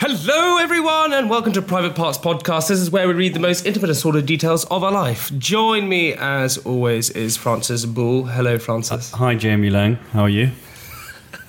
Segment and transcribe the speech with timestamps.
[0.00, 2.68] Hello, everyone, and welcome to Private Parts Podcast.
[2.68, 5.36] This is where we read the most intimate and sordid details of our life.
[5.38, 8.26] Join me, as always, is Francis Boulle.
[8.26, 9.10] Hello, Francis.
[9.10, 9.96] Hi, Jamie Laing.
[10.12, 10.52] How are you?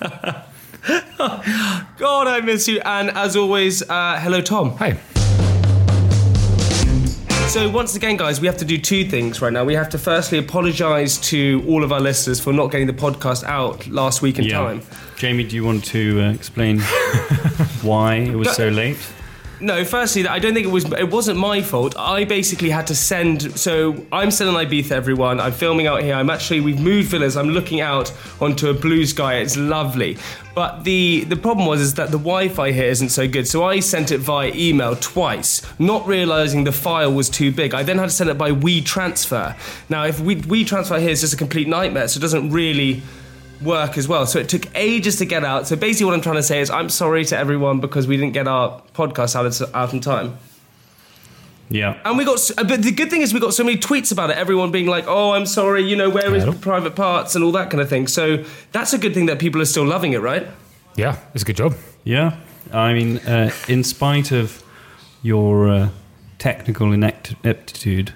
[0.00, 0.42] God,
[2.26, 2.80] I miss you.
[2.80, 4.76] And as always, uh, hello, Tom.
[4.78, 4.98] Hi.
[7.50, 9.64] So, once again, guys, we have to do two things right now.
[9.64, 13.42] We have to firstly apologise to all of our listeners for not getting the podcast
[13.42, 14.82] out last week in time.
[15.16, 16.78] Jamie, do you want to uh, explain
[17.82, 18.98] why it was so late?
[19.60, 20.90] No, firstly, I don't think it was.
[20.92, 21.94] It wasn't my fault.
[21.98, 23.58] I basically had to send.
[23.58, 25.38] So I'm still in Ibiza, everyone.
[25.38, 26.14] I'm filming out here.
[26.14, 26.60] I'm actually.
[26.60, 27.36] We've moved villas.
[27.36, 29.36] I'm looking out onto a blue sky.
[29.36, 30.16] It's lovely.
[30.54, 33.46] But the the problem was is that the Wi-Fi here isn't so good.
[33.46, 37.74] So I sent it via email twice, not realizing the file was too big.
[37.74, 39.56] I then had to send it by WeTransfer.
[39.90, 43.02] Now, if we WeTransfer here is just a complete nightmare, so it doesn't really
[43.62, 44.26] work as well.
[44.26, 45.66] So it took ages to get out.
[45.66, 48.32] So basically, what I'm trying to say is, I'm sorry to everyone because we didn't
[48.32, 50.38] get our podcast out, out in time.
[51.70, 52.00] Yeah.
[52.04, 54.36] And we got, but the good thing is we got so many tweets about it.
[54.36, 57.70] Everyone being like, "Oh, I'm sorry," you know, where is private parts and all that
[57.70, 58.08] kind of thing.
[58.08, 60.48] So that's a good thing that people are still loving it, right?
[60.96, 61.76] Yeah, it's a good job.
[62.02, 62.36] Yeah.
[62.72, 64.62] I mean, uh, in spite of
[65.22, 65.88] your uh,
[66.38, 68.14] technical ineptitude,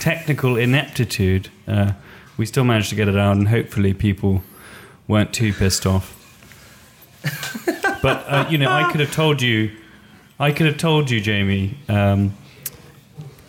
[0.00, 1.92] technical ineptitude, uh,
[2.38, 4.42] we still managed to get it out, and hopefully people
[5.08, 6.18] weren't too pissed off.
[8.02, 9.70] but uh, you know, I could have told you,
[10.38, 12.34] I could have told you, Jamie, um,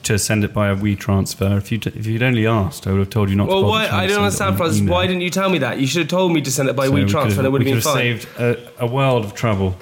[0.04, 1.58] to send it by a WeTransfer.
[1.58, 3.48] If you if you'd only asked, I would have told you not.
[3.48, 3.88] Well, to why?
[3.88, 4.88] I don't understand, Francis.
[4.88, 5.80] Why didn't you tell me that?
[5.80, 7.74] You should have told me to send it by So we and it would have
[7.74, 7.96] been fine.
[7.96, 9.76] saved a, a world of trouble.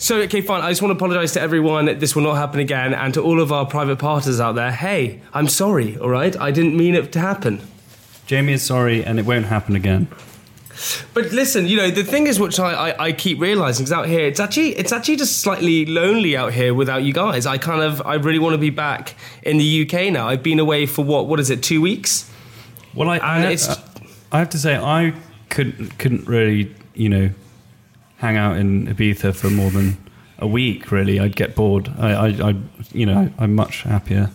[0.00, 0.62] So, okay, fine.
[0.62, 1.98] I just want to apologise to everyone.
[1.98, 2.94] This will not happen again.
[2.94, 6.36] And to all of our private partners out there, hey, I'm sorry, all right?
[6.40, 7.60] I didn't mean it to happen.
[8.24, 10.06] Jamie is sorry, and it won't happen again.
[11.14, 14.06] But listen, you know, the thing is, which I, I, I keep realising is out
[14.06, 17.46] here, it's actually, it's actually just slightly lonely out here without you guys.
[17.46, 20.28] I kind of, I really want to be back in the UK now.
[20.28, 22.30] I've been away for what, what is it, two weeks?
[22.94, 23.68] Well, I, I, it's-
[24.30, 25.14] I have to say, I
[25.48, 27.30] couldn't couldn't really, you know,
[28.18, 29.96] hang out in Ibiza for more than
[30.38, 30.90] a week.
[30.92, 31.90] Really, I'd get bored.
[31.98, 32.54] I, I, I
[32.92, 34.30] you know, I'm much happier,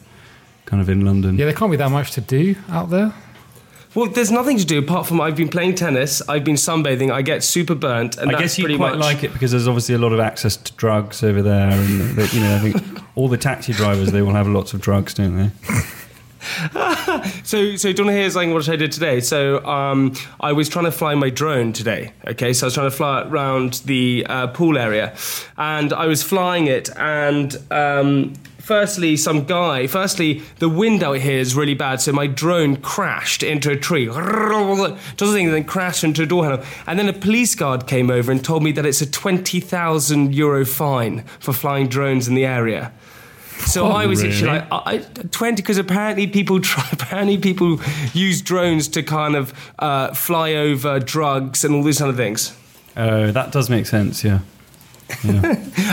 [0.66, 1.38] kind of in London.
[1.38, 3.14] Yeah, there can't be that much to do out there.
[3.96, 7.22] Well, there's nothing to do apart from I've been playing tennis, I've been sunbathing, I
[7.22, 9.00] get super burnt, and I guess you quite much.
[9.00, 12.34] like it because there's obviously a lot of access to drugs over there, and that,
[12.34, 15.38] you know, I think all the taxi drivers they will have lots of drugs, don't
[15.38, 15.52] they?
[17.44, 19.22] So, so do you want to hear something what I did today?
[19.22, 22.12] So, um, I was trying to fly my drone today.
[22.28, 25.16] Okay, so I was trying to fly it around the uh, pool area,
[25.58, 28.34] and I was flying it, and um,
[28.64, 29.86] firstly, some guy.
[29.88, 34.06] Firstly, the wind out here is really bad, so my drone crashed into a tree.
[34.08, 34.98] Doesn't
[35.36, 38.44] think, then crashed into a door handle, and then a police guard came over and
[38.44, 42.92] told me that it's a twenty thousand euro fine for flying drones in the area.
[43.66, 44.98] So I was actually like, I, I-
[45.32, 47.80] 20 because apparently people try apparently people
[48.14, 52.58] use drones to kind of uh, fly over drugs and all these kind of things
[52.98, 54.24] Oh, that does make sense.
[54.24, 54.40] Yeah.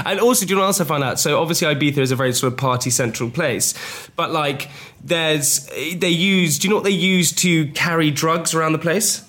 [0.06, 2.16] and also do you know what else I found out so obviously Ibiza is a
[2.16, 3.74] very sort of party central place
[4.16, 4.68] but like
[5.02, 9.24] there's they use do you know what they use to carry drugs around the place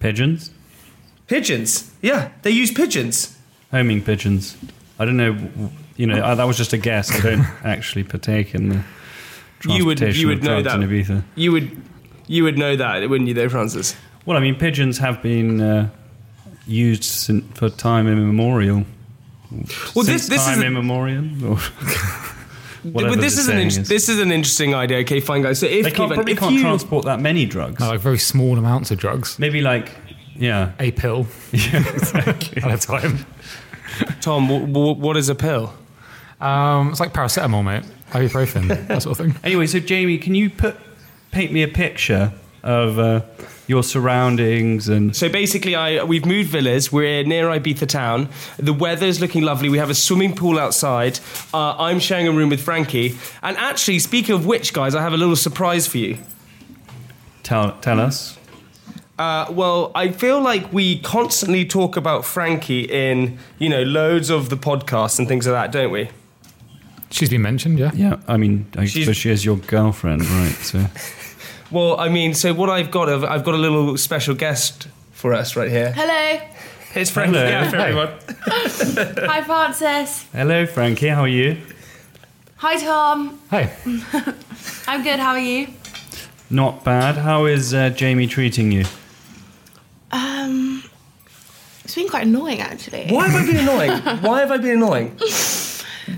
[0.00, 0.50] Pigeons,
[1.26, 3.34] pigeons yeah they use pigeons
[3.74, 4.56] homing pigeons.
[4.98, 5.36] I don't know.
[5.96, 7.10] You know, I, that was just a guess.
[7.10, 8.84] I don't actually partake in the
[9.66, 11.24] you would you would of know drugs that in Ibiza.
[11.34, 11.82] you would
[12.26, 13.96] you would know that wouldn't you though Francis
[14.26, 15.90] Well, I mean, pigeons have been uh,
[16.66, 18.84] used for time immemorial.
[19.94, 21.24] Well Since this this time is immemorial.
[21.44, 21.56] Or
[22.82, 23.88] whatever but this is an saying in- is.
[23.88, 26.38] this is an interesting idea okay fine guys so if They can't, given probably if
[26.38, 27.80] can't you, transport that many drugs.
[27.80, 29.38] No, like very small amounts of drugs.
[29.38, 29.90] Maybe like,
[30.36, 32.62] yeah, A pill yeah, exactly.
[32.62, 33.24] at a time.
[34.20, 35.72] Tom, w- w- what is a pill?
[36.40, 37.84] Um, it's like paracetamol, mate.
[38.10, 39.34] Ibuprofen, that sort of thing.
[39.44, 40.76] Anyway, so Jamie, can you put
[41.30, 43.20] paint me a picture of uh,
[43.66, 46.92] your surroundings and So basically, I we've moved villas.
[46.92, 48.28] We're near Ibiza town.
[48.58, 49.68] The weather's looking lovely.
[49.68, 51.18] We have a swimming pool outside.
[51.52, 53.16] Uh, I'm sharing a room with Frankie.
[53.42, 56.18] And actually, speaking of which, guys, I have a little surprise for you.
[57.42, 58.38] tell tell us?
[59.18, 64.48] Uh, well, I feel like we constantly talk about Frankie in you know loads of
[64.50, 66.10] the podcasts and things like that, don't we?
[67.10, 67.92] She's been mentioned, yeah.
[67.94, 70.50] Yeah, I mean, I She's- suppose she is your girlfriend, right?
[70.56, 70.80] So
[71.74, 75.34] Well, I mean, so what I've got, I've I've got a little special guest for
[75.34, 75.90] us right here.
[75.90, 76.40] Hello.
[76.94, 77.36] It's Frankie.
[77.36, 77.48] Hello.
[77.48, 78.10] Yeah, for everyone.
[79.28, 80.24] Hi, Francis.
[80.32, 81.08] hello, Frankie.
[81.08, 81.56] How are you?
[82.58, 83.40] Hi, Tom.
[83.50, 83.72] Hi.
[84.86, 85.18] I'm good.
[85.18, 85.66] How are you?
[86.48, 87.16] Not bad.
[87.16, 88.84] How is uh, Jamie treating you?
[90.12, 90.84] Um,
[91.82, 93.08] it's been quite annoying, actually.
[93.08, 93.90] Why have I been annoying?
[94.22, 95.18] Why have I been annoying?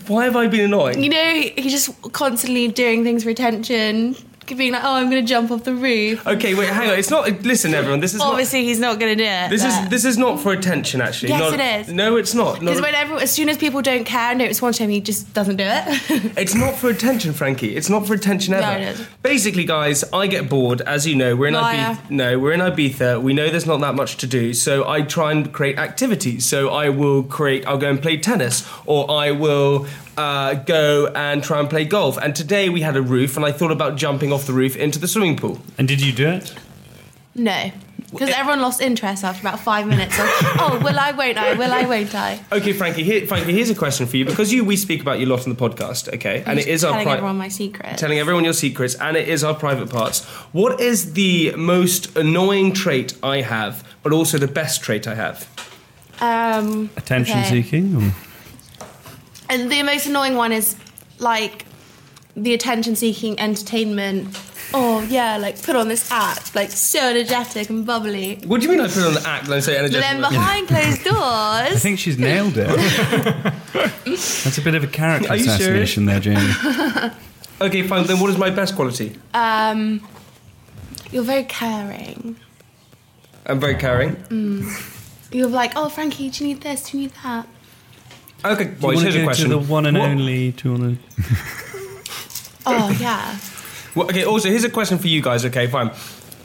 [0.06, 1.02] Why have I been annoying?
[1.02, 4.16] You know, he's just constantly doing things for attention,
[4.54, 6.98] being like, "Oh, I'm going to jump off the roof." Okay, wait, hang on.
[6.98, 7.28] It's not.
[7.42, 8.00] Listen, everyone.
[8.00, 8.28] This is not.
[8.28, 9.50] Obviously, he's not going to do it.
[9.50, 11.30] This is this is not for attention, actually.
[11.30, 11.92] Yes, Not- it is.
[11.92, 12.60] No, it's not.
[12.60, 15.00] because Not- whenever, as soon as people don't care and don't respond to him, he
[15.00, 16.32] just doesn't do it.
[16.36, 17.74] It's not for attention, Frankie.
[17.76, 18.62] It's not for attention ever.
[18.66, 19.06] No, it is.
[19.22, 20.80] Basically, guys, I get bored.
[20.82, 21.94] As you know, we're in Liar.
[21.96, 22.10] Ibiza.
[22.10, 23.20] No, we're in Ibiza.
[23.22, 26.44] We know there's not that much to do, so I try and create activities.
[26.44, 27.66] So I will create.
[27.66, 32.16] I'll go and play tennis, or I will uh, go and try and play golf.
[32.18, 34.98] And today we had a roof, and I thought about jumping off the roof into
[34.98, 35.58] the swimming pool.
[35.78, 36.54] And did you do it?
[37.34, 37.70] no,
[38.12, 40.18] because everyone lost interest after about five minutes.
[40.18, 40.24] Of,
[40.58, 41.12] oh, will I?
[41.12, 41.52] Won't I?
[41.54, 41.84] Will I?
[41.84, 42.40] Won't I?
[42.50, 43.02] Okay, Frankie.
[43.02, 43.52] Here, Frankie.
[43.52, 45.60] Here's a question for you because you we speak about you a lot on the
[45.60, 46.12] podcast.
[46.14, 47.98] Okay, and it Just is our telling pri- everyone my secret.
[47.98, 50.24] telling everyone your secrets, and it is our private parts.
[50.52, 55.46] What is the most annoying trait I have, but also the best trait I have?
[56.20, 57.50] um, Attention okay.
[57.50, 57.96] seeking?
[57.96, 58.14] Or?
[59.60, 60.76] And the most annoying one is
[61.18, 61.64] like
[62.36, 64.38] the attention seeking entertainment.
[64.74, 68.38] Oh yeah, like put on this act, like so energetic and bubbly.
[68.44, 70.00] What do you mean I put on the act and I say energetic?
[70.02, 71.16] then behind closed doors.
[71.16, 72.66] I doors, think she's nailed it.
[74.04, 75.60] That's a bit of a character Are you serious?
[75.96, 77.12] assassination there, Jamie.
[77.58, 78.06] Okay, fine.
[78.06, 79.16] Then what is my best quality?
[79.32, 80.06] um,
[81.10, 82.36] you're very caring.
[83.46, 84.14] I'm very caring.
[85.32, 86.90] You're like, oh Frankie, do you need this?
[86.90, 87.46] Do you need that?
[88.52, 89.50] Okay, Do well, want here's to a question.
[89.50, 90.52] to the one and What- only?
[90.52, 91.36] Do you want to?
[92.68, 93.38] Oh yeah.
[93.94, 94.24] Well, okay.
[94.24, 95.44] Also, here's a question for you guys.
[95.44, 95.90] Okay, fine.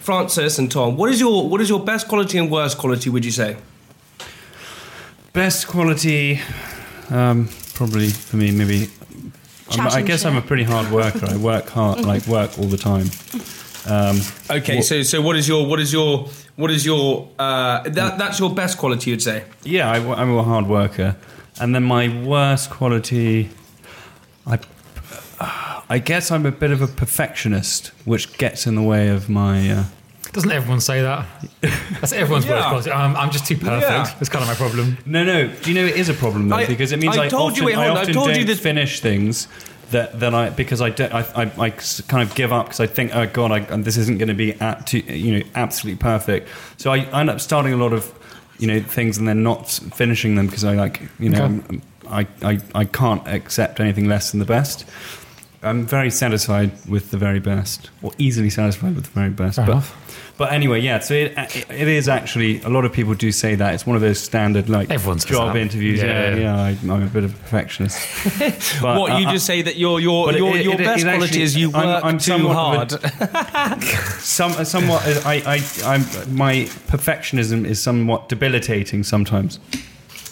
[0.01, 3.09] Francis and Tom, what is your what is your best quality and worst quality?
[3.09, 3.57] Would you say?
[5.33, 6.39] Best quality,
[7.09, 8.89] um, probably for me, maybe.
[9.71, 11.25] I'm, I Chatting guess I'm a pretty hard worker.
[11.27, 13.09] I work hard, like work all the time.
[13.87, 14.19] Um,
[14.49, 18.17] Okay, What- so so what is your what is your what is your uh, that
[18.19, 19.09] that's your best quality?
[19.11, 19.43] You'd say.
[19.63, 21.15] yeah, I, am a hard worker,
[21.61, 23.49] and then my worst quality,
[24.45, 24.59] I,
[25.89, 29.69] I guess I'm a bit of a perfectionist, which gets in the way of my.
[29.71, 29.83] Uh,
[30.33, 31.25] doesn't everyone say that?
[31.99, 32.51] That's everyone's Yeah.
[32.53, 32.91] worst quality.
[32.91, 33.81] I'm, I'm just too perfect.
[33.91, 34.03] Yeah.
[34.19, 34.97] That's kind of my problem.
[35.05, 35.47] No, no.
[35.47, 36.55] Do you know it is a problem though?
[36.57, 38.13] I- because it means I I, told you- often, wait, hold I on, I often
[38.13, 39.47] told don't you that- finish things
[39.91, 42.79] that that I because I don't, I, I, I s- kind of give up because
[42.79, 45.99] I think oh god I, this isn't going to be at to, you know absolutely
[46.01, 46.47] perfect.
[46.77, 48.05] So I end up starting a lot of
[48.61, 51.81] you know things and then not finishing them because I like you know Okay.
[52.09, 54.85] I, I I can't accept anything less than the best.
[55.63, 59.57] I'm very satisfied with the very best, or easily satisfied with the very best.
[59.57, 60.33] Fair but enough.
[60.37, 60.97] but anyway, yeah.
[60.99, 63.95] So it, it, it is actually a lot of people do say that it's one
[63.95, 66.01] of those standard like Everyone job interviews.
[66.01, 66.35] Yeah, Yeah.
[66.35, 66.41] yeah.
[66.41, 67.99] yeah I, I'm a bit of a perfectionist.
[68.81, 71.23] But, what you uh, just say that your your your, it- your best it quality
[71.25, 72.93] actually- is you I'm- work I'm too somewhat hard.
[72.93, 73.83] of
[74.21, 76.01] some somewhat I, I I'm
[76.35, 76.53] my
[76.87, 79.59] perfectionism is somewhat debilitating sometimes.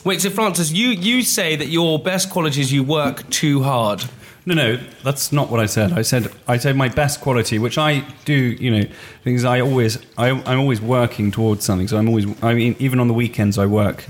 [0.04, 4.06] Wait, so Francis, you you say that your best quality is you work too hard.
[4.50, 5.94] No, no, that's not what I said.
[5.94, 8.34] I said I said my best quality, which I do.
[8.34, 8.84] You know,
[9.24, 11.88] things I always I, I'm always working towards something.
[11.88, 12.26] So I'm always.
[12.42, 14.06] I mean, even on the weekends, I work.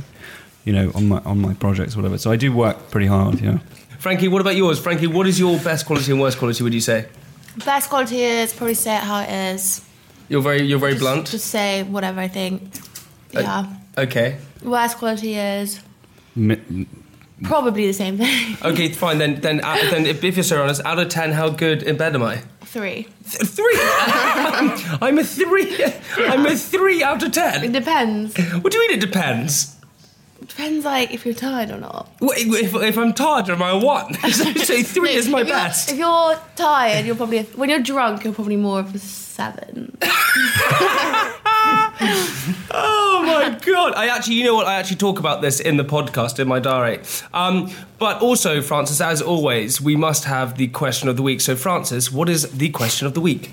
[0.64, 2.18] You know, on my on my projects, whatever.
[2.18, 3.42] So I do work pretty hard.
[3.42, 3.58] Yeah.
[4.00, 4.80] Frankie, what about yours?
[4.80, 6.64] Frankie, what is your best quality and worst quality?
[6.64, 7.08] Would you say
[7.66, 9.82] Best quality is probably say it how it is.
[10.30, 11.28] you're very you're very Just, blunt?
[11.28, 12.62] Just say whatever I think.
[13.36, 13.66] Uh, Yeah.
[13.98, 14.38] Okay.
[14.64, 15.82] Worst quality is
[16.36, 16.86] Mi-
[17.44, 18.58] probably the same thing.
[18.64, 19.18] Okay, fine.
[19.18, 21.98] Then then uh, then if, if you're so honest, out of ten, how good in
[21.98, 22.42] bed am I?
[22.66, 23.08] Three.
[23.30, 23.74] Th- Three.
[25.02, 25.84] I'm a three.
[26.18, 27.64] I'm a three out of ten.
[27.64, 28.38] It depends.
[28.38, 28.98] What do you mean?
[28.98, 29.76] It depends.
[30.46, 32.10] Depends like if you're tired or not.
[32.22, 34.14] If, if I'm tired, am I a one?
[34.32, 35.92] so, so three No, is my if best.
[35.92, 39.96] If you're tired, you're probably a, when you're drunk, you're probably more of a seven.
[42.72, 43.94] Oh my god!
[43.96, 44.66] I actually, you know what?
[44.66, 47.02] I actually talk about this in the podcast in my diary.
[47.34, 51.42] Um, but also, Francis, as always, we must have the question of the week.
[51.42, 53.52] So, Francis, what is the question of the week?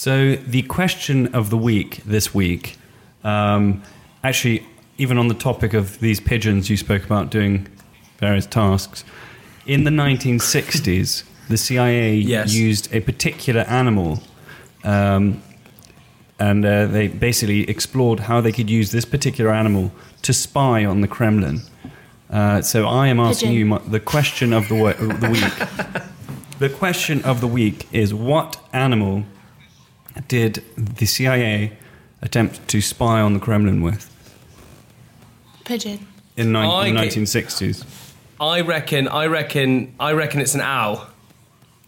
[0.00, 2.78] So the question of the week this week,
[3.22, 3.82] um,
[4.24, 7.68] actually, even on the topic of these pigeons, you spoke about doing
[8.16, 9.04] various tasks.
[9.66, 12.54] In the 1960s, the CIA Yes.
[12.54, 14.20] used a particular animal,
[14.84, 15.42] um,
[16.38, 19.92] and uh, they basically explored how they could use this particular animal
[20.22, 21.60] to spy on the Kremlin.
[22.30, 23.58] Uh, so I am asking Pigeon.
[23.58, 25.98] you my, the question of the, wo- the week.
[26.60, 29.24] the question of the week is: What animal
[30.28, 31.72] did the CIA
[32.22, 34.06] attempt to spy on the Kremlin with
[35.64, 36.06] Pigeon.
[36.36, 37.84] in ni- I the 1960s?
[38.40, 41.06] I reckon, I reckon, I reckon it's an owl.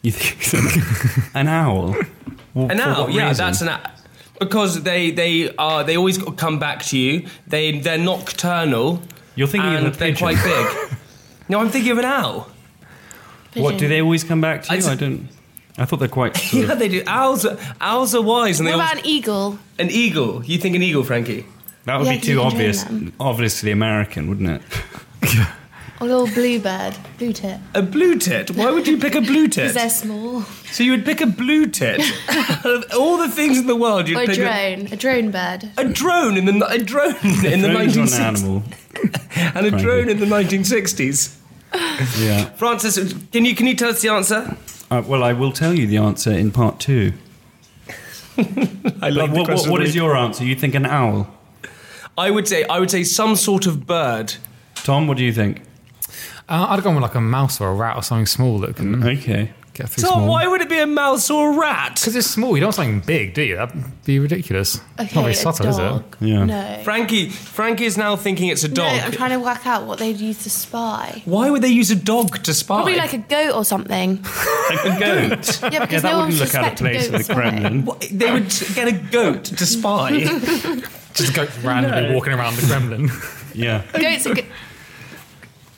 [0.03, 1.97] You think it's an owl?
[2.55, 3.47] Well, An owl, yeah, reason?
[3.47, 3.81] that's an owl.
[4.39, 7.27] Because they they are they always come back to you.
[7.47, 9.01] They they're nocturnal.
[9.37, 10.19] You're thinking of and a they're pigeon.
[10.37, 10.99] quite big.
[11.49, 12.49] no, I'm thinking of an owl.
[13.53, 13.63] Pigeon.
[13.63, 14.87] What do they always come back to you?
[14.87, 15.29] I- I don't.
[15.79, 16.37] I thought they're quite.
[16.51, 17.03] Sort Yeah, they do.
[17.07, 19.59] Owls are, owls are wise, and What they about always, an eagle?
[19.79, 20.45] an eagle.
[20.45, 21.47] You think an eagle, Frankie?
[21.87, 22.83] that would Yeah, be 'cause you too can train obvious.
[22.85, 23.13] them.
[23.19, 24.63] Obviously American, wouldn't it?
[26.03, 26.97] Or a little bluebird?
[27.19, 27.61] Blue tit.
[27.75, 28.51] A blue tit.
[28.51, 29.69] Why would you pick a blue tit?
[29.69, 30.43] Because they're small.
[30.73, 32.01] So you would pick a blue tit.
[32.29, 34.87] Out of all the things in the world, you'd Or a pick drone.
[34.93, 35.71] A drone bird.
[35.79, 38.63] A, a drone in the a drone in the Drone's not 1960s an animal.
[39.37, 39.83] and a Frankie.
[39.85, 41.37] drone in the 1960s.
[42.21, 42.47] Yeah.
[42.57, 44.57] Francis, can you can you tell us the answer?
[44.91, 47.13] Uh, well, I will tell you the answer in part two.
[48.37, 48.43] I
[49.13, 50.45] But what, what, what is your answer?
[50.45, 51.29] You think an owl?
[52.19, 54.35] I would say I would say some sort of bird.
[54.75, 55.63] Tom, what do you think?
[56.53, 59.03] Uh, I'd go with like a mouse or a rat or something small that can
[59.03, 59.51] Okay.
[59.73, 60.29] get through Tom, small.
[60.29, 61.95] why would it be a mouse or a rat?
[61.95, 62.55] Because it's small.
[62.55, 63.57] You don't want something big, do you?
[63.57, 64.79] That'd be ridiculous.
[65.01, 65.81] Okay, Not very a subtle, is it?
[65.81, 66.17] dog.
[66.21, 66.45] Yeah.
[66.45, 66.81] No.
[66.85, 69.01] Frankie, Frankie is now thinking it's a No, dog.
[69.01, 71.23] I'm trying to work out what they'd use to spy.
[71.25, 72.75] Why would they use a dog to spy?
[72.77, 74.23] Probably like a goat or something.
[74.71, 75.61] Like a goat.
[75.63, 77.19] Yeah, yeah, because that no one wouldn't look out of suspect a place in goat
[77.19, 77.51] the spying.
[77.61, 77.85] Kremlin.
[77.87, 80.19] What, they would get a goat to spy.
[81.15, 83.11] Just go randomly walking around the Kremlin.
[83.55, 83.83] Yeah.
[83.93, 84.43] Goats are go-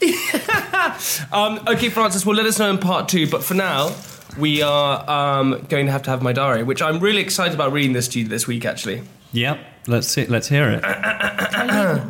[1.33, 3.29] um, okay, Francis, well, let us know in part two.
[3.29, 3.95] But for now,
[4.39, 7.73] we are um, going to have to have my diary, which I'm really excited about
[7.73, 9.03] reading this to you this week, actually.
[9.33, 9.59] Yep.
[9.87, 10.27] Let's see.
[10.27, 10.83] Let's hear it.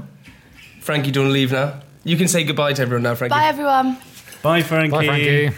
[0.81, 1.81] Frankie, do you want to leave now?
[2.05, 3.35] You can say goodbye to everyone now, Frankie.
[3.35, 3.97] Bye, everyone.
[4.43, 4.91] Bye, Frankie.
[4.91, 5.51] Bye, Frankie.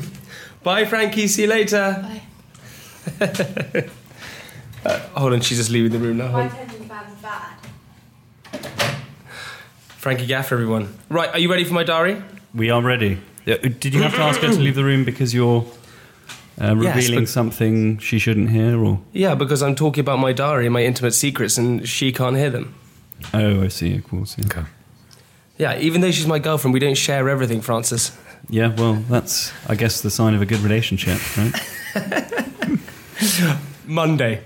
[0.62, 1.26] Bye, Frankie.
[1.26, 2.08] See you later.
[3.18, 3.88] Bye.
[4.86, 6.28] Uh, hold on, she's just leaving the room now.
[6.28, 6.46] Hold on.
[6.46, 7.56] attention span's bad.
[10.06, 10.96] Frankie Gaff, everyone.
[11.08, 12.22] Right, are you ready for my diary?
[12.54, 13.18] We are ready.
[13.44, 15.62] Uh, Did you have to ask her to leave the room because you're
[16.60, 19.00] uh, Yes, revealing but- something she shouldn't hear, or?
[19.12, 22.50] Yeah, because I'm talking about my diary and my intimate secrets, and she can't hear
[22.50, 22.72] them.
[23.34, 23.96] Oh, I see.
[23.96, 24.36] Of course.
[24.38, 24.44] Yeah.
[24.46, 24.62] Okay.
[25.58, 28.16] Yeah, even though she's my girlfriend, we don't share everything, Francis.
[28.48, 28.72] yeah.
[28.76, 31.52] Well, that's I guess the sign of a good relationship, right?
[33.86, 34.44] Monday.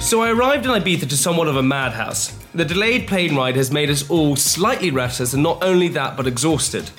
[0.00, 2.36] So I arrived in Ibiza to somewhat of a madhouse.
[2.52, 6.26] The delayed plane ride has made us all slightly restless, and not only that, but
[6.26, 6.90] exhausted.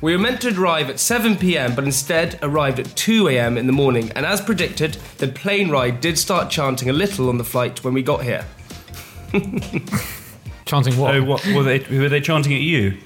[0.00, 3.66] We were meant to arrive at 7 pm, but instead arrived at 2 am in
[3.66, 7.44] the morning, and as predicted, the plane ride did start chanting a little on the
[7.44, 8.44] flight when we got here.
[10.66, 11.14] Chanting what?
[11.14, 11.80] oh, what were they?
[11.98, 12.96] Were they chanting at you?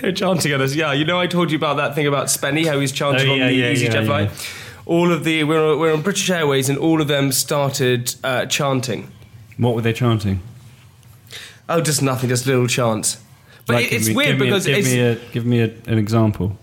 [0.00, 0.74] They're chanting at us.
[0.74, 3.32] Yeah, you know I told you about that thing about Spenny, how he's chanting Oh,
[3.32, 4.50] on the yeah, EasyJet yeah, flight.
[4.86, 9.10] All of the we're, we're on British Airways, and all of them started uh, chanting.
[9.58, 10.40] What were they chanting?
[11.68, 13.16] Oh, just nothing, just little chance.
[13.66, 15.14] But Like, it- give it's me- weird give me a- because give it's me a
[15.32, 16.58] give me a, an example.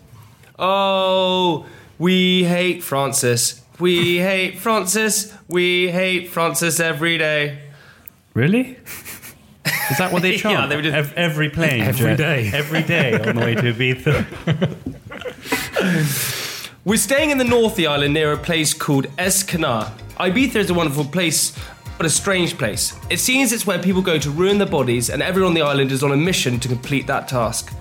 [0.59, 1.65] oh,
[1.97, 3.61] we hate Francis.
[3.79, 5.33] We hate Francis.
[5.47, 7.57] We hate Francis every day.
[8.35, 8.77] Really?
[9.89, 10.69] Is that what they Yeah, chant?
[10.69, 12.51] they were just- Ev- every plane, Every jet- day.
[12.53, 14.25] every day on the way to Ibiza.
[16.85, 19.91] We're staying in the North of the island near a place called Es Canar.
[20.19, 21.53] Ibiza is a wonderful place,
[22.01, 22.95] but a strange place.
[23.11, 25.91] It seems it's where people go to ruin their bodies, and everyone on the island
[25.91, 27.71] is on a mission to complete that task.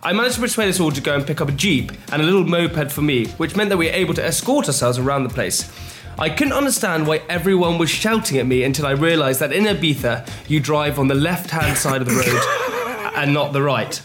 [0.00, 2.24] I managed to persuade us all to go and pick up a jeep and a
[2.24, 5.28] little moped for me, which meant that we were able to escort ourselves around the
[5.28, 5.72] place.
[6.20, 10.30] I couldn't understand why everyone was shouting at me until I realised that in Ibiza,
[10.48, 14.00] you drive on the left hand side of the road and not the right.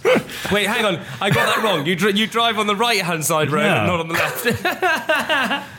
[0.52, 1.86] Wait, hang on, I got that wrong.
[1.86, 3.86] You, dr- you drive on the right hand side road Yeah.
[3.86, 5.70] not on the left.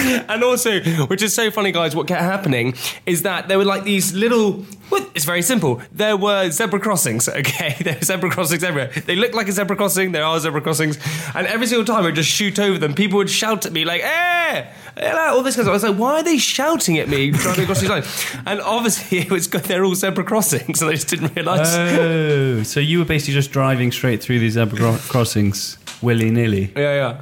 [0.28, 2.74] and also, which is so funny, guys, what kept happening
[3.06, 4.64] is that there were like these little.
[4.90, 5.80] Well, it's very simple.
[5.92, 7.76] There were zebra crossings, okay?
[7.80, 8.90] There were zebra crossings everywhere.
[9.06, 10.98] They look like a zebra crossing, there are zebra crossings.
[11.34, 13.84] And every single time I would just shoot over them, people would shout at me,
[13.84, 14.66] like, eh!
[14.96, 17.80] All this kind of I was like, why are they shouting at me driving across
[17.80, 18.26] these lines?
[18.46, 21.74] And obviously, it was they're all zebra crossings, and I just didn't realise.
[21.74, 26.72] Oh, so you were basically just driving straight through these zebra crossings willy nilly.
[26.76, 27.20] Yeah, yeah.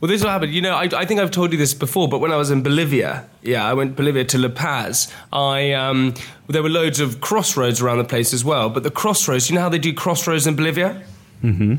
[0.00, 0.52] Well, this is what happened.
[0.52, 2.62] You know, I, I think I've told you this before, but when I was in
[2.62, 5.10] Bolivia, yeah, I went Bolivia to La Paz.
[5.32, 6.14] I um,
[6.48, 8.68] there were loads of crossroads around the place as well.
[8.68, 11.02] But the crossroads, you know how they do crossroads in Bolivia?
[11.42, 11.76] Mm-hmm.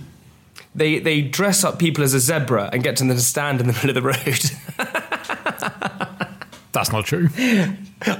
[0.73, 3.73] They they dress up people as a zebra and get them to stand in the
[3.85, 4.51] middle of the road.
[6.71, 7.29] That's not true.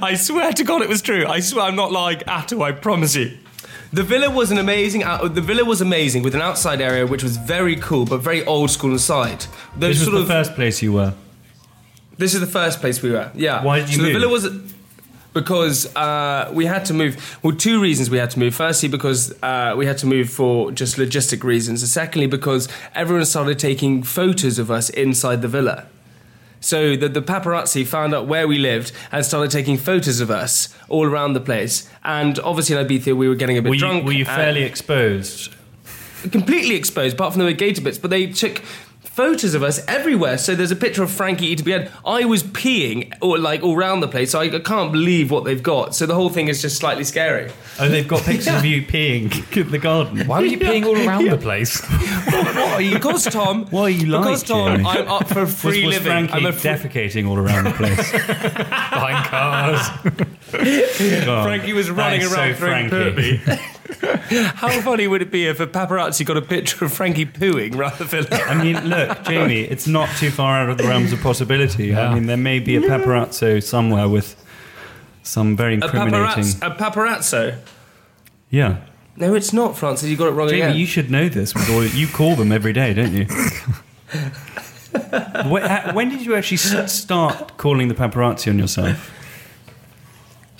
[0.02, 1.26] I swear to God, it was true.
[1.26, 2.62] I swear, I'm not lying at all.
[2.62, 3.38] I promise you.
[3.92, 5.02] The villa was an amazing.
[5.02, 8.44] out- The villa was amazing with an outside area which was very cool but very
[8.44, 9.46] old school inside.
[9.76, 11.14] Those This was sort the of first place you were.
[12.18, 13.30] This is the first place we were.
[13.34, 13.62] Yeah.
[13.64, 14.12] Why did you so move?
[14.12, 14.48] the villa was
[15.32, 17.38] because uh, we had to move.
[17.42, 18.54] Well, two reasons we had to move.
[18.54, 21.82] Firstly, because uh, we had to move for just logistic reasons.
[21.82, 25.86] And secondly, because everyone started taking photos of us inside the villa.
[26.60, 30.74] So the, the paparazzi found out where we lived and started taking photos of us
[30.88, 31.88] all around the place.
[32.04, 34.04] And obviously in Ibiza we were getting a bit Were you, drunk.
[34.04, 35.54] were you fairly exposed?
[36.32, 37.98] completely exposed, apart from the gator bits.
[37.98, 38.62] But they took
[39.18, 40.38] photos of us everywhere.
[40.38, 41.90] So there's a picture of Frankie ETBN.
[42.06, 44.30] I was peeing or like all around the place.
[44.30, 45.96] So I, I can't believe what they've got.
[45.96, 47.50] So the whole thing is just slightly scary.
[47.80, 50.24] Oh, they've got pictures of you peeing in the garden.
[50.28, 51.80] Why were you peeing all around the place?
[52.30, 52.94] what are you?
[52.94, 53.66] Because Tom.
[53.70, 54.88] Why are you like, Because Tom, Jamie?
[54.88, 56.28] I'm up for free was living.
[56.28, 58.12] Frankie I'm a free- defecating all around the place?
[58.12, 59.88] Behind cars.
[61.26, 63.40] God, Frankie was running is around so throwing Frankie.
[63.88, 64.42] Poo at me.
[64.42, 68.04] How funny would it be if a paparazzi got a picture of Frankie pooing rather
[68.04, 68.26] than?
[68.32, 71.88] I mean, look, Jamie, it's not too far out of the realms of possibility.
[71.88, 72.10] Yeah.
[72.10, 74.36] I mean, there may be a paparazzo somewhere with
[75.22, 76.44] some very A, incriminating.
[76.44, 77.58] paparazzo, a paparazzo?
[78.50, 78.78] Yeah.
[79.16, 80.08] No, it's not, Francis.
[80.08, 80.76] You got it wrong Jamie, again.
[80.76, 81.54] you should know this.
[81.54, 83.24] With all, you call them every day, don't you?
[85.50, 89.12] when, when did you actually start calling the paparazzi on yourself?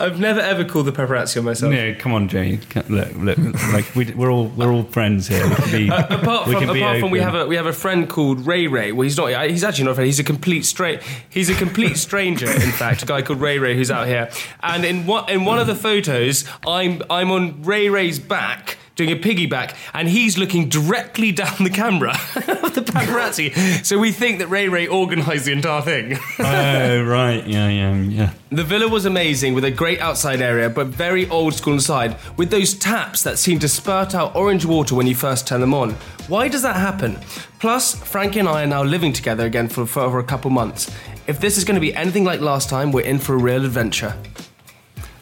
[0.01, 1.73] I've never ever called the paparazzi on myself.
[1.73, 2.61] No, come on, Jamie.
[2.89, 3.39] Look, look.
[3.73, 5.47] Like we, we're all we're all friends here.
[5.49, 5.89] We can be.
[5.99, 8.67] Uh, apart we from, apart from we have a we have a friend called Ray
[8.67, 8.93] Ray.
[8.93, 9.33] Well, he's not.
[9.33, 10.07] Uh, he's actually not a friend.
[10.07, 11.03] He's a complete straight.
[11.29, 12.47] He's a complete stranger.
[12.49, 14.31] in fact, a guy called Ray Ray who's out here.
[14.63, 18.78] And in one in one of the photos, I'm I'm on Ray Ray's back.
[18.99, 23.87] Doing a piggyback, and he's looking directly down the camera of the paparazzi.
[23.87, 26.19] So we think that Ray Ray organised the entire thing.
[26.41, 28.33] Oh right, yeah, yeah, yeah.
[28.51, 32.51] The villa was amazing with a great outside area, but very old school inside, with
[32.51, 35.91] those taps that seem to spurt out orange water when you first turn them on.
[36.27, 37.19] Why does that happen?
[37.61, 40.91] Plus, Frankie and I are now living together again for, for over a couple months.
[41.29, 43.65] If this is going to be anything like last time, we're in for a real
[43.65, 44.17] adventure.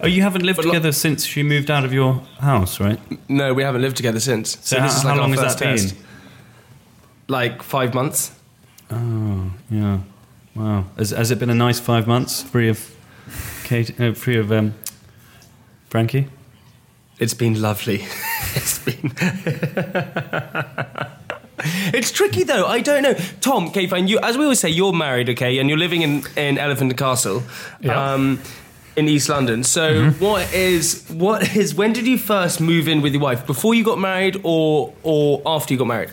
[0.07, 3.01] Oh, you haven't lived But lo- together since she moved out of your house, right?
[3.29, 4.57] No, we haven't lived together since.
[4.63, 5.91] So how, how our long has first that been?
[7.29, 8.31] Like five months.
[8.91, 9.99] Oh, yeah.
[10.55, 10.85] Wow.
[10.97, 12.95] Has, has it been a nice five months, free of
[13.65, 14.75] Kate, uh, free of um,
[15.91, 16.29] Frankie?
[17.19, 18.05] It's been lovely.
[18.55, 19.13] it's been.
[21.93, 22.67] it's tricky though.
[22.67, 23.69] I don't know, Tom.
[23.69, 24.07] Okay, fine.
[24.07, 26.99] You, as we always say, you're married, okay, and you're living in in Elephant and
[26.99, 27.43] Castle,
[27.81, 28.13] Yeah.
[28.15, 28.39] um,
[28.97, 29.63] in East London.
[29.65, 31.75] So, what is what is?
[31.75, 33.47] When did you first move in with your wife?
[33.47, 36.11] Before you got married, or or after you got married?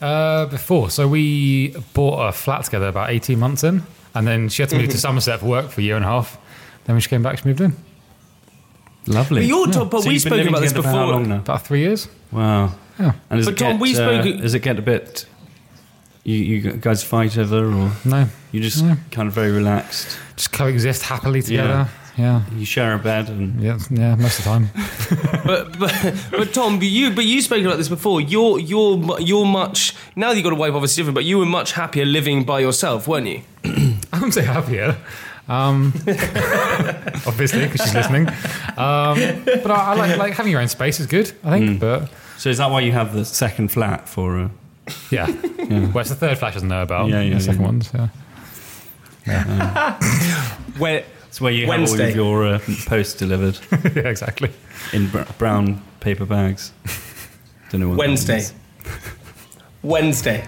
[0.00, 3.82] Uh, before, so we bought a flat together about 18 months in,
[4.14, 6.08] and then she had to move to Somerset for work for a year and a
[6.08, 6.38] half.
[6.84, 7.76] Then when she came back, she moved in.
[9.06, 9.42] Lovely.
[9.42, 11.12] But you're Tom- but So we've you've spoken about this together for how before.
[11.14, 11.36] long now?
[11.36, 12.08] About three years.
[12.32, 12.72] Wow.
[12.98, 13.12] Yeah.
[13.30, 15.26] And does But it Tom, get, we uh, spoke- does it get a bit?
[16.24, 18.96] You, you guys fight ever, or No, you just No.
[19.10, 20.16] kind of very relaxed?
[20.36, 21.68] just coexist happily together.
[21.68, 21.88] Yeah.
[22.16, 24.70] You share a bed, and Yeah, yeah, most of the time.
[25.46, 28.20] but, but but Tom, but you but you spoke about this before.
[28.20, 31.14] You're you're you're much now that you have got a wife, obviously different.
[31.14, 33.42] But you were much happier living by yourself, weren't you?
[33.64, 34.96] I wouldn't say happier.
[35.48, 35.92] Um,
[37.26, 38.28] obviously, because she's listening.
[38.28, 41.32] Um, but I, I like like having your own space is good.
[41.42, 41.80] I think.
[41.80, 44.38] But so is that why you have the second flat for?
[44.38, 44.48] Uh,
[45.10, 47.08] yeah, well, it's the third flash doesn't know about.
[47.08, 47.66] Yeah, yeah, the second yeah.
[47.66, 47.90] ones.
[47.94, 48.08] Yeah.
[50.78, 53.58] When It's where you have all of your uh, post delivered
[53.96, 54.50] yeah, exactly.
[54.92, 56.72] in br- brown paper bags.
[57.70, 58.34] Don't know what that Wednesday.
[58.34, 58.54] means.
[59.82, 60.44] Wednesday.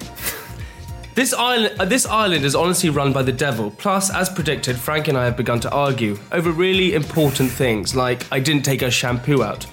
[1.14, 3.70] This island, uh, this island is honestly run by the devil.
[3.70, 8.30] Plus, as predicted, Frank and I have begun to argue over really important things, like
[8.30, 9.64] I didn't take her shampoo out.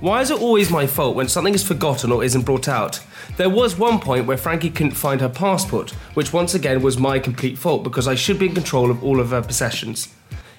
[0.00, 2.98] Why is it always my fault when something is forgotten or isn't brought out?
[3.36, 7.20] There was one point where Frankie couldn't find her passport, which once again was my
[7.20, 10.12] complete fault because I should be in control of all of her possessions.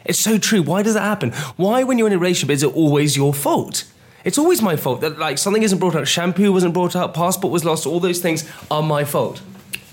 [0.07, 0.61] It's so true.
[0.61, 1.31] Why does that happen?
[1.57, 3.83] Why, when you're in a relationship, is it always your fault?
[4.23, 7.51] It's always my fault that like something isn't brought out, shampoo wasn't brought out, passport
[7.53, 7.85] was lost.
[7.85, 9.41] All those things are my fault.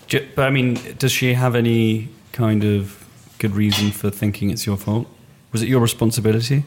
[0.07, 3.05] J- But I mean, does she have any kind of
[3.39, 5.07] good reason for thinking it's your fault?
[5.53, 6.65] Was it your responsibility?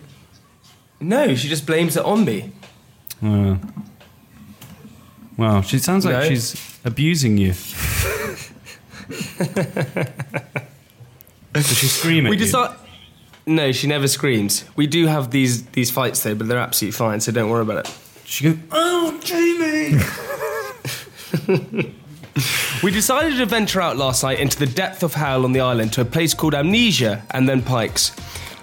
[1.00, 2.52] No, she just blames it on me.
[3.24, 3.56] Uh,
[5.38, 6.28] wow, she sounds like No.
[6.30, 6.56] she's
[6.86, 7.54] abusing you.
[11.54, 12.76] Does she scream at We decide.
[13.48, 14.66] No, she never screams.
[14.76, 17.88] We do have these these fights though, but they're absolutely fine, so don't worry about
[17.88, 17.98] it.
[18.26, 19.98] She goes, "Oh, Jamie!"
[22.84, 25.94] We decided to venture out last night into the depth of hell on the island
[25.94, 28.12] to a place called Amnesia and then Pikes.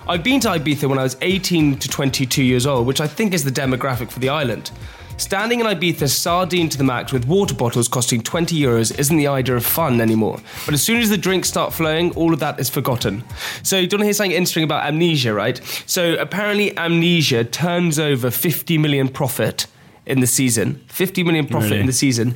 [0.06, 3.34] I've been to Ibiza when I was 18 to 22 years old, which I think
[3.34, 4.70] is the demographic for the island.
[5.16, 9.28] Standing in Ibiza sardine to the max with water bottles costing 20 euros isn't the
[9.28, 10.40] idea of fun anymore.
[10.64, 13.22] But as soon as the drinks start flowing, all of that is forgotten.
[13.62, 15.60] So, you don't hear something interesting about amnesia, right?
[15.86, 19.66] So, apparently, amnesia turns over 50 million profit
[20.06, 20.80] in the season.
[20.88, 21.80] 50 million profit Really?
[21.80, 22.34] in the season.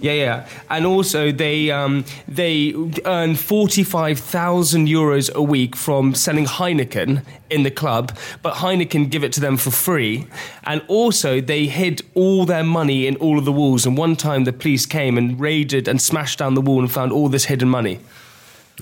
[0.00, 0.48] Yeah, yeah.
[0.70, 7.70] And also they um, they earn 45,000 euros a week from selling Heineken in the
[7.70, 10.26] club, but Heineken give it to them for free.
[10.64, 13.84] And also they hid all their money in all of the walls.
[13.86, 17.12] And one time the police came and raided and smashed down the wall and found
[17.12, 17.98] all this hidden money.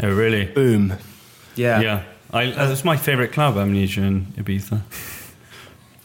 [0.03, 0.45] oh, really?
[0.45, 0.93] Boom.
[1.57, 1.81] Yeah.
[1.81, 2.03] Yeah.
[2.33, 4.83] I, uh, that's my favourite club, Amnesia in Ibiza.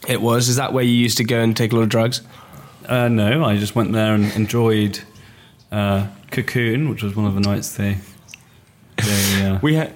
[0.08, 0.48] It was.
[0.48, 2.22] Is that where you used to go and take a lot of drugs?
[2.86, 5.00] Uh, no, I just went there and enjoyed
[5.72, 7.98] uh, Cocoon, which was one of the nights they
[8.96, 9.94] they, uh, We had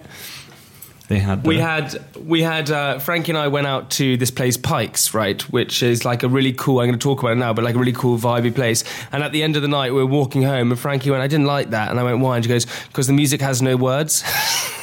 [1.09, 1.47] they had.
[1.47, 5.41] We had we had uh, Frankie and I went out to this place Pikes, right,
[5.51, 6.81] which is like a really cool.
[6.81, 8.85] I'm going to talk about it now, but like a really cool vibey place.
[9.11, 11.27] And at the end of the night, we were walking home, and Frankie went, "I
[11.27, 13.77] didn't like that," and I went, "Why?" And she goes, "Because the music has no
[13.77, 14.23] words."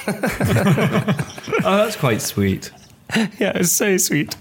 [1.68, 2.70] Oh, that's quite sweet.
[3.16, 4.36] yeah, it's so sweet.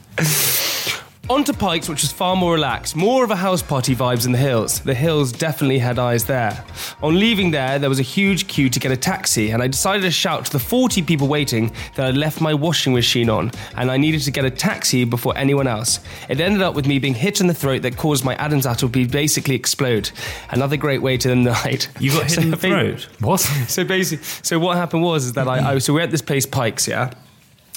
[1.30, 4.32] On to Pikes, which was far more relaxed, more of a house party vibes in
[4.32, 4.80] the hills.
[4.80, 6.62] The hills definitely had eyes there.
[7.02, 10.02] On leaving there, there was a huge queue to get a taxi, and I decided
[10.02, 13.90] to shout to the 40 people waiting that I'd left my washing machine on, and
[13.90, 16.00] I needed to get a taxi before anyone else.
[16.28, 18.90] It ended up with me being hit in the throat that caused my Adam's apple
[18.90, 20.10] to basically explode.
[20.50, 21.88] Another great way to end the night.
[22.00, 23.08] You got hit in the throat.
[23.20, 23.38] What?
[23.68, 26.44] so basically, so what happened was is that I, I so we're at this place
[26.44, 27.14] Pikes, yeah,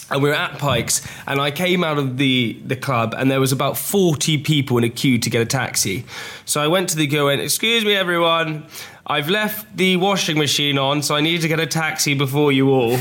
[0.10, 3.40] and we were at Pikes, and I came out of the the club, and there
[3.40, 6.06] was about forty people in a queue to get a taxi.
[6.46, 8.66] So I went to the girl and excuse me, everyone,
[9.06, 12.70] I've left the washing machine on, so I need to get a taxi before you
[12.70, 12.98] all.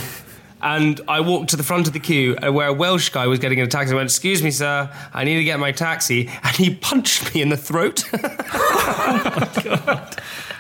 [0.67, 3.39] And I walked to the front of the queue, uh, where a Welsh guy was
[3.39, 6.29] getting in a taxi, I went, "Excuse me, sir, I need to get my taxi,"
[6.43, 8.03] and he punched me in the throat.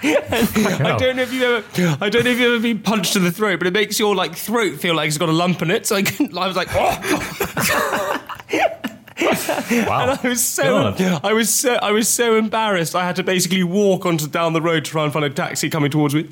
[0.02, 1.64] Oh, I don't know if you ever,
[2.04, 4.14] I don't know if you've ever been punched in the throat, but it makes your
[4.14, 5.86] like throat feel like it's got a lump in it.
[5.86, 6.36] So I couldn't.
[6.36, 8.22] I was like, oh.
[9.18, 10.10] Wow.
[10.10, 11.20] And I was so, God.
[11.24, 12.94] I was so, I was so embarrassed.
[12.94, 15.70] I had to basically walk onto down the road to try and find a taxi
[15.70, 16.28] coming towards me.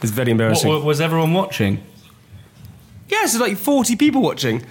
[0.00, 0.70] It's very embarrassing.
[0.70, 1.82] wa- was everyone watching?
[3.08, 4.64] Yes, there's like 40 people watching.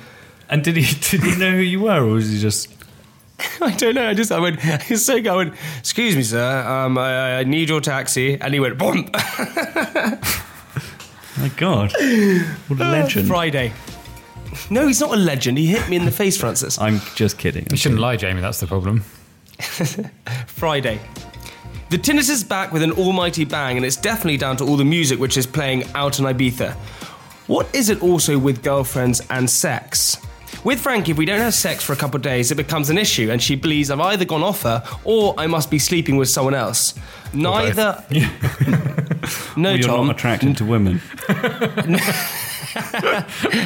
[0.49, 2.69] And did he did he know who you were, or was he just?
[3.61, 4.09] I don't know.
[4.09, 5.27] I just, I went, he's so good.
[5.27, 6.61] I went, excuse me, sir.
[6.67, 8.39] Um, I, I need your taxi.
[8.39, 9.09] And he went, boom.
[11.39, 11.91] My God,
[12.67, 13.27] what a legend!
[13.27, 13.71] Friday.
[14.71, 15.59] No, he's not a legend.
[15.59, 16.79] He hit me in the face, Francis.
[16.79, 17.67] I'm just kidding.
[17.69, 18.41] You shouldn't lie, Jamie.
[18.41, 19.01] That's the problem.
[20.47, 20.99] Friday.
[21.89, 24.85] The Tinnitus is back with an almighty bang, and it's definitely down to all the
[24.85, 26.75] music which is playing out in Ibiza.
[27.47, 30.17] What is it also with girlfriends and sex?
[30.63, 32.97] With Frankie, if we don't have sex for a couple of days, it becomes an
[32.97, 36.29] issue, and she believes I've either gone off her or I must be sleeping with
[36.29, 36.93] someone else.
[37.33, 38.03] Neither.
[39.55, 40.07] no, Well, you're Tom.
[40.07, 41.01] not attracted to women.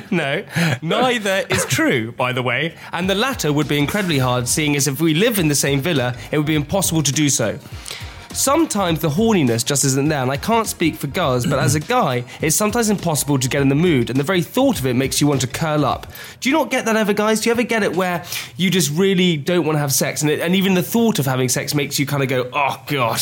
[0.10, 0.46] No,
[0.82, 4.88] neither is true, by the way, and the latter would be incredibly hard, seeing as
[4.88, 7.60] if we live in the same villa, it would be impossible to do so.
[8.34, 11.80] Sometimes the horniness just isn't there, and I can't speak for girls, but as a
[11.98, 14.96] guy, it's sometimes impossible to get in the mood, and the very thought of it
[14.96, 16.08] makes you want to curl up.
[16.39, 17.41] Do you not get that ever, guys?
[17.41, 18.24] Do you ever get it where
[18.58, 21.26] you just really don't want to have sex, and, it, and even the thought of
[21.26, 23.22] having sex makes you kind of go, oh, God.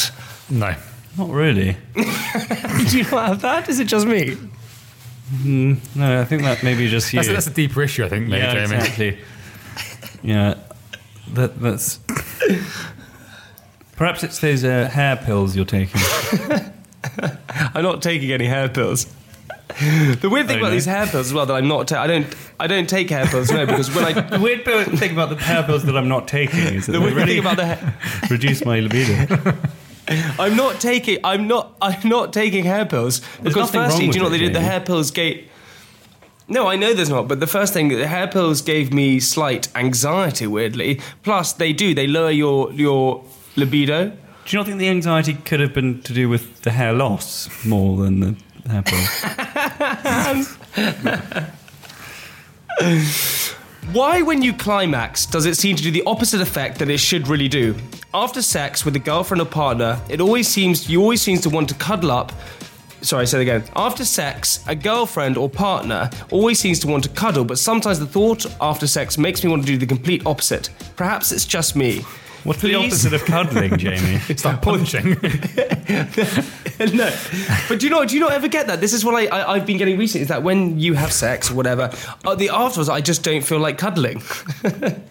[0.49, 0.75] No.
[1.17, 1.75] Not really.
[1.95, 3.67] Do you not have that?
[3.67, 4.37] Is it just me?
[5.37, 7.17] Mm, no, I think that maybe just you.
[7.17, 8.75] That's, that's a deeper issue, I think, maybe, yeah, Jamie.
[8.77, 9.19] exactly.
[10.23, 10.55] yeah,
[11.33, 11.99] that that's.
[13.99, 15.99] Perhaps it's those uh, hair pills you're taking.
[17.75, 19.05] I'm not taking any hair pills.
[20.21, 20.71] The weird thing Oh, about no?
[20.71, 21.89] these hair pills as well that I'm not.
[21.89, 22.33] Ta- I don't.
[22.61, 23.51] I don't take hair pills.
[23.51, 24.63] No, because when I The weird
[24.97, 27.31] thing about the hair pills that I'm not taking is that the they weird really
[27.33, 27.97] thing about the hair,
[28.31, 29.53] reduce my libido.
[30.39, 31.19] I'm not taking.
[31.25, 31.75] I'm not.
[31.81, 34.45] I'm not taking hair pills because nothing wrong firstly, do you know what with they
[34.45, 34.55] it, did?
[34.55, 34.71] The Jamie.
[34.71, 35.51] hair pills gave.
[36.47, 37.27] No, I know there's not.
[37.27, 40.47] But the first thing, the hair pills gave me slight anxiety.
[40.47, 41.93] Weirdly, plus they do.
[41.93, 43.23] They lower your your
[43.55, 44.09] libido.
[44.09, 44.15] Do
[44.47, 47.97] you not think the anxiety could have been to do with the hair loss more
[47.97, 48.35] than the
[48.69, 50.57] hair pills?
[53.91, 57.27] Why, when you climax, does it seem to do the opposite effect that it should
[57.27, 57.75] really do?
[58.13, 61.69] After sex with a girlfriend or partner, it always seems you always seems to want
[61.69, 62.31] to cuddle up.
[63.01, 63.63] Sorry, say it again.
[63.75, 68.05] After sex, a girlfriend or partner always seems to want to cuddle, but sometimes the
[68.05, 70.69] thought after sex makes me want to do the complete opposite.
[70.95, 72.03] Perhaps it's just me.
[72.43, 74.19] What's the opposite of cuddling, Jamie?
[74.35, 75.09] Start punching.
[76.93, 77.11] no,
[77.67, 78.79] but do you not do you not ever get that?
[78.79, 80.21] This is what I, I I've been getting recently.
[80.23, 81.91] Is that when you have sex or whatever,
[82.25, 84.21] uh, the afterwards I just don't feel like cuddling.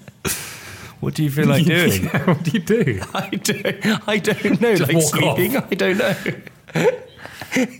[1.01, 2.07] What do you feel like doing?
[2.07, 3.01] what do you do?
[3.15, 4.09] I don't.
[4.09, 4.73] I don't know.
[4.73, 5.37] like walk off.
[5.37, 5.57] sleeping.
[5.57, 6.17] I don't know.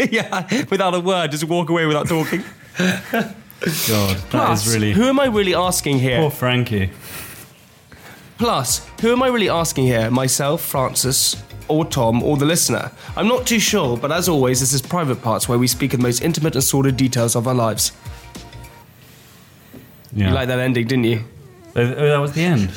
[0.09, 2.45] yeah, without a word, just walk away without talking.
[2.79, 3.09] God,
[3.61, 6.21] that Plus, is really who am I really asking here?
[6.21, 6.91] poor Frankie.
[8.39, 10.11] Plus, who am I really asking here?
[10.11, 12.91] Myself, Francis, or Tom, or the listener?
[13.17, 16.01] I'm not too sure, but as always, this is private parts where we speak of
[16.01, 17.93] the most intimate and sordid details of our lives.
[20.13, 21.25] Yeah, You like that ending, didn't you?
[21.75, 22.71] Oh, that was the end.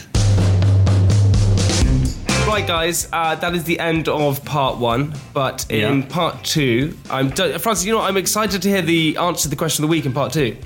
[2.47, 5.13] Right, guys, uh, that is the end of part one.
[5.34, 6.06] But in Yeah.
[6.10, 7.86] part two, I'm do- Francis.
[7.86, 8.10] You know, what?
[8.10, 10.58] I'm excited to hear the answer to the question of the week in part two.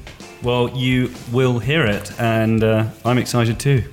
[0.41, 3.83] Well, you will hear it, and uh, I'm excited too.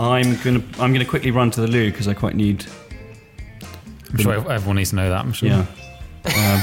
[0.00, 2.64] I'm gonna I'm gonna quickly run to the loo because I quite need.
[4.10, 5.20] I'm sure everyone needs to know that.
[5.24, 5.48] I'm sure.
[5.48, 5.66] Yeah.
[6.22, 6.60] Um,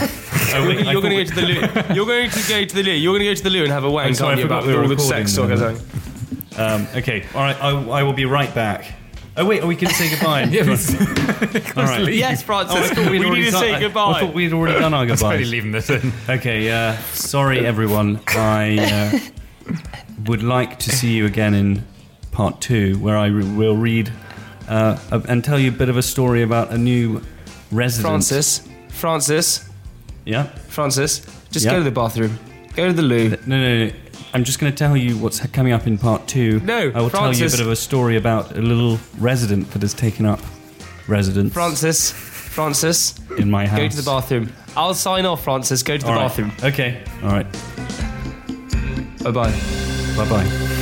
[0.53, 1.95] oh, wait, You're going to go to the loo.
[1.95, 2.91] You're going to go to the loo.
[2.91, 4.43] You're going to go to the loo and have a wank, I'm sorry, aren't I
[4.43, 5.49] forgot about we were all the recording sex talk.
[5.49, 5.75] now.
[6.75, 7.55] Um, okay, all right.
[7.59, 8.85] I, I will be right back.
[9.35, 10.43] Oh wait, are we going to say goodbye?
[10.51, 12.75] Yeah, All but- Yes, Francis.
[12.77, 14.11] Oh, I thought we'd we need to done- say I- goodbye.
[14.11, 15.51] I thought we'd already done our Totally goodbyes.
[15.51, 16.11] leaving this in.
[16.29, 18.19] Okay, uh, sorry everyone.
[18.27, 19.21] I
[19.71, 19.73] uh,
[20.25, 21.83] would like to see you again in
[22.37, 24.11] part two, where I re- will read
[24.69, 27.21] uh, a- and tell you a bit of a story about a new
[27.71, 28.11] resident.
[28.11, 29.67] Francis, Francis,
[30.23, 30.43] Yeah.
[30.67, 31.21] Francis,
[31.51, 31.71] just Yeah.
[31.71, 32.37] go to the bathroom.
[32.75, 33.29] Go to the loo.
[33.47, 33.91] No, no, no.
[34.35, 36.59] I'm just going to tell you what's coming up in part two.
[36.63, 37.53] No, I will tell you a Francis.
[37.53, 40.39] bit of a story about a little resident that has taken up
[41.07, 43.79] residence Francis, Francis, in my house.
[43.79, 44.51] go to the bathroom.
[44.75, 45.81] I'll sign off, Francis.
[45.81, 46.27] Go to the All right.
[46.27, 46.51] bathroom.
[46.63, 47.01] Okay.
[47.23, 47.47] All right.
[49.23, 49.51] Bye bye.
[50.17, 50.76] Bye bye.